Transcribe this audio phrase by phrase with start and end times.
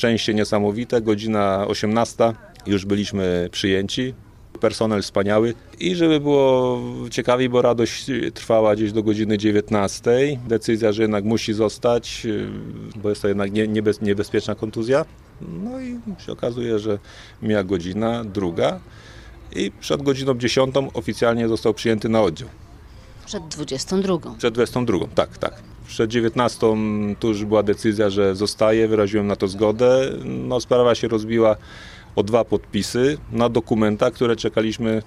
[0.00, 2.32] szczęście niesamowite, godzina 18,
[2.66, 4.14] już byliśmy przyjęci
[4.60, 6.80] personel wspaniały i żeby było
[7.10, 10.10] ciekawiej, bo radość trwała gdzieś do godziny 19.
[10.48, 12.26] Decyzja, że jednak musi zostać,
[12.96, 15.04] bo jest to jednak nie, niebez, niebezpieczna kontuzja.
[15.40, 16.98] No i się okazuje, że
[17.42, 18.80] mija godzina, druga
[19.56, 22.48] i przed godziną 10 oficjalnie został przyjęty na oddział.
[23.26, 24.18] Przed 22.
[24.38, 25.62] Przed 22, tak, tak.
[25.90, 26.66] Przed 19
[27.20, 30.12] tu już była decyzja, że zostaje, wyraziłem na to zgodę.
[30.24, 31.56] No, sprawa się rozbiła
[32.16, 35.02] o dwa podpisy na dokumentach, które czekaliśmy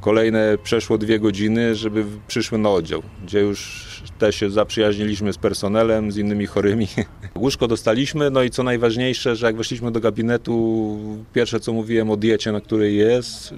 [0.00, 3.86] kolejne przeszło dwie godziny, żeby przyszły na oddział, gdzie już
[4.18, 6.88] też się zaprzyjaźniliśmy z personelem, z innymi chorymi.
[7.34, 10.98] Łóżko dostaliśmy, no i co najważniejsze, że jak weszliśmy do gabinetu,
[11.32, 13.54] pierwsze co mówiłem o diecie, na której jest,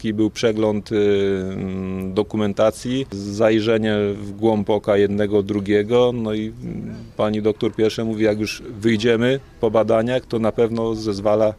[0.00, 0.96] szybki był przegląd y,
[2.14, 6.52] dokumentacji, zajrzenie w głąb oka jednego, drugiego, no i
[7.16, 11.54] pani doktor pierwsze mówi, jak już wyjdziemy po badaniach, to na pewno zezwala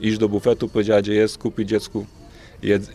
[0.00, 2.06] iść do bufetu, powiedziała, gdzie jest, kupić dziecku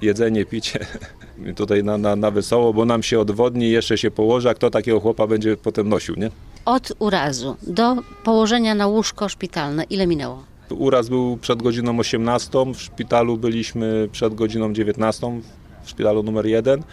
[0.02, 0.80] jedzenie, picie.
[1.56, 5.00] Tutaj na, na, na wesoło, bo nam się odwodni, jeszcze się położy, a kto takiego
[5.00, 6.32] chłopa będzie potem nosił, nie?
[6.66, 7.56] Od urazu.
[7.64, 10.53] Do położenia na łóżko szpitalne, ile minęło?
[10.78, 15.42] Uraz był przed godziną 18, w szpitalu byliśmy przed godziną 19,
[15.84, 16.84] w szpitalu numer 1.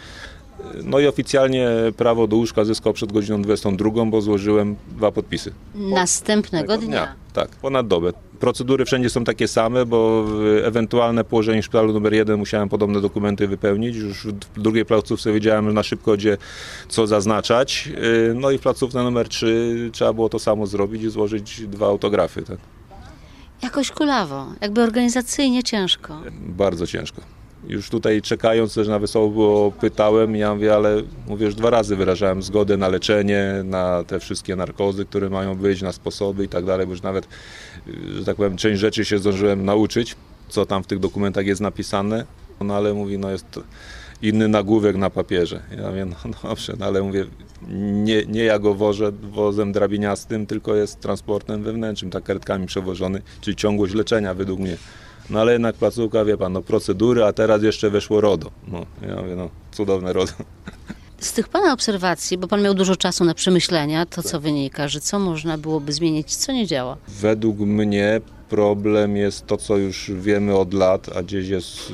[0.83, 5.53] No i oficjalnie prawo do łóżka zyskał przed godziną 22, bo złożyłem dwa podpisy.
[5.75, 6.87] Następnego dnia.
[6.87, 7.15] dnia.
[7.33, 8.13] Tak, ponad dobę.
[8.39, 10.25] Procedury wszędzie są takie same, bo
[10.63, 13.95] ewentualne położenie w szpitalu numer jeden musiałem podobne dokumenty wypełnić.
[13.95, 16.37] Już w drugiej placówce wiedziałem na szybko, gdzie
[16.89, 17.89] co zaznaczać.
[18.29, 21.87] Y, no i w placówce numer trzy trzeba było to samo zrobić i złożyć dwa
[21.87, 22.41] autografy.
[22.41, 22.57] Tak.
[23.63, 26.21] Jakoś kulawo, jakby organizacyjnie ciężko.
[26.31, 27.21] Bardzo ciężko.
[27.67, 31.95] Już tutaj czekając też na wesoło było, pytałem, ja mówię, ale mówię, już dwa razy
[31.95, 36.65] wyrażałem zgodę na leczenie, na te wszystkie narkozy, które mają być, na sposoby i tak
[36.65, 37.27] dalej, bo już nawet,
[38.17, 40.15] że tak powiem, część rzeczy się zdążyłem nauczyć,
[40.49, 42.25] co tam w tych dokumentach jest napisane,
[42.61, 43.59] no ale mówi, no jest
[44.21, 45.61] inny nagłówek na papierze.
[45.77, 47.25] Ja mówię, no dobrze, no ale mówię,
[47.81, 53.55] nie, nie ja go wożę wozem drabiniastym, tylko jest transportem wewnętrznym, tak kartkami przewożony, czyli
[53.55, 54.77] ciągłość leczenia według mnie.
[55.29, 58.51] No ale jednak placówka, wie pan, no procedury, a teraz jeszcze weszło RODO.
[58.67, 60.31] No, ja mówię, no cudowne RODO.
[61.19, 64.99] Z tych Pana obserwacji, bo Pan miał dużo czasu na przemyślenia, to co wynika, że
[64.99, 66.97] co można byłoby zmienić, co nie działa?
[67.07, 68.21] Według mnie
[68.51, 71.93] problem jest to, co już wiemy od lat, a gdzieś jest,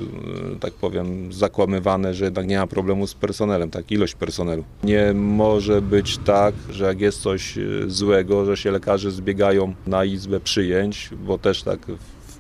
[0.56, 4.64] e, tak powiem, zakłamywane, że jednak nie ma problemu z personelem, tak, ilość personelu.
[4.84, 10.06] Nie może być tak, że jak jest coś e, złego, że się lekarze zbiegają na
[10.06, 11.80] izbę przyjęć, bo też tak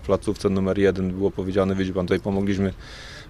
[0.05, 2.73] placówce numer jeden było powiedziane, widzi pan, tutaj pomogliśmy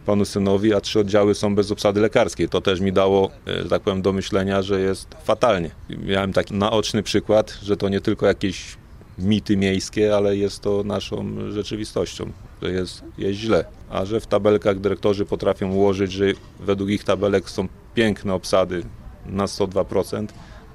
[0.06, 2.50] panu synowi, a trzy oddziały są bez obsady lekarskiej.
[2.50, 5.72] To też mi dało, e, że tak powiem, do myślenia, że jest fatalnie.
[5.90, 8.78] Miałem taki naoczny przykład, że to nie tylko jakieś
[9.20, 13.66] mity miejskie, ale jest to naszą rzeczywistością, że jest, jest źle.
[13.90, 16.26] A że w tabelkach dyrektorzy potrafią ułożyć, że
[16.60, 18.84] według ich tabelek są piękne obsady
[19.26, 20.28] na 102%,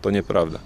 [0.03, 0.59] to nieprawda.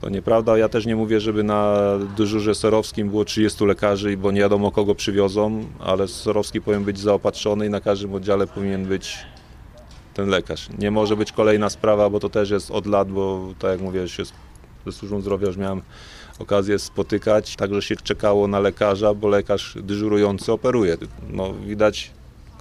[0.00, 0.58] To nieprawda.
[0.58, 1.76] Ja też nie mówię, żeby na
[2.16, 7.66] dyżurze serowskim było 30 lekarzy, bo nie wiadomo kogo przywiozą, ale serowski powinien być zaopatrzony
[7.66, 9.18] i na każdym oddziale powinien być
[10.14, 10.68] ten lekarz.
[10.78, 14.08] Nie może być kolejna sprawa, bo to też jest od lat, bo tak jak mówię,
[14.08, 14.22] się
[14.86, 15.82] ze służbą zdrowia już miałem
[16.38, 20.96] okazję spotykać, także się czekało na lekarza, bo lekarz dyżurujący operuje.
[21.30, 22.10] No, widać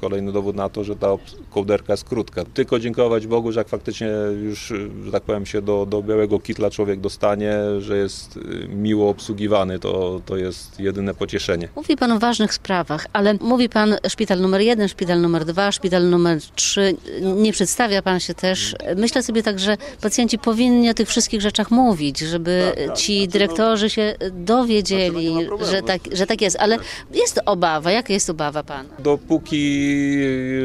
[0.03, 1.07] kolejny dowód na to, że ta
[1.49, 2.43] kołderka jest krótka.
[2.53, 4.07] Tylko dziękować Bogu, że jak faktycznie
[4.43, 4.73] już,
[5.05, 9.79] że tak powiem, się do, do białego kitla człowiek dostanie, że jest y, miło obsługiwany,
[9.79, 11.67] to, to jest jedyne pocieszenie.
[11.75, 16.09] Mówi Pan o ważnych sprawach, ale mówi Pan szpital numer jeden, szpital numer dwa, szpital
[16.09, 16.95] numer trzy.
[17.21, 18.75] Nie przedstawia Pan się też.
[18.95, 22.97] Myślę sobie tak, że pacjenci powinni o tych wszystkich rzeczach mówić, żeby tak, tak.
[22.97, 26.57] ci znaczy, no, dyrektorzy się dowiedzieli, znaczy, no że, tak, że tak jest.
[26.59, 26.77] Ale
[27.13, 27.91] jest obawa.
[27.91, 28.85] Jaka jest obawa Pan?
[28.99, 29.92] Dopóki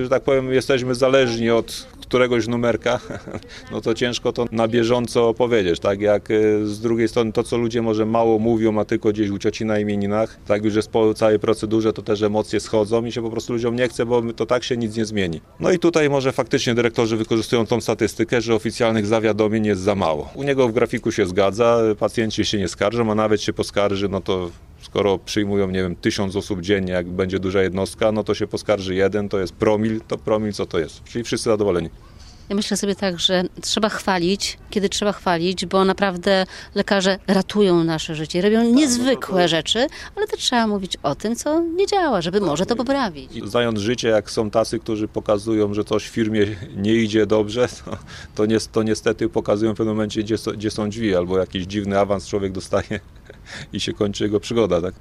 [0.03, 3.01] że tak powiem, jesteśmy zależni od któregoś numerka,
[3.73, 7.57] no to ciężko to na bieżąco powiedzieć, tak jak e, z drugiej strony to, co
[7.57, 11.15] ludzie może mało mówią, a tylko gdzieś u cioci na imieninach, tak już jest po
[11.15, 14.47] całej procedurze, to też emocje schodzą i się po prostu ludziom nie chce, bo to
[14.47, 15.41] tak się nic nie zmieni.
[15.61, 20.31] No i tutaj może faktycznie dyrektorzy wykorzystują tą statystykę, że oficjalnych zawiadomień jest za mało.
[20.35, 24.21] U niego w grafiku się zgadza, pacjenci się nie skarżą, a nawet się poskarży, no
[24.21, 24.51] to
[24.91, 28.95] skoro przyjmują, nie wiem, tysiąc osób dziennie, jak będzie duża jednostka, no to się poskarży
[28.95, 31.05] jeden, to jest promil, to promil co to jest?
[31.05, 31.91] Czyli wszyscy zadowoleni.
[32.49, 38.15] Ja myślę sobie tak, że trzeba chwalić, kiedy trzeba chwalić, bo naprawdę lekarze ratują nasze
[38.15, 39.87] życie, robią tak, niezwykłe no rzeczy,
[40.17, 43.31] ale też trzeba mówić o tym, co nie działa, żeby może to poprawić.
[43.45, 46.47] Zając życie, jak są tacy, którzy pokazują, że coś w firmie
[46.77, 47.69] nie idzie dobrze,
[48.35, 51.99] to, to, to niestety pokazują w pewnym momencie, gdzie, gdzie są drzwi, albo jakiś dziwny
[51.99, 53.01] awans człowiek dostaje
[53.73, 54.95] i się kończy jego przygoda, tak?